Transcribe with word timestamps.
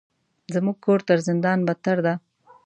زموږ 0.53 0.77
کور 0.85 0.99
تر 1.07 1.17
زندان 1.27 1.59
بدتر 1.67 1.97
ده. 2.05 2.13